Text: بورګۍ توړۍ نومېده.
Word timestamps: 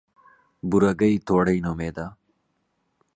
بورګۍ 0.69 1.13
توړۍ 1.27 1.57
نومېده. 1.65 2.07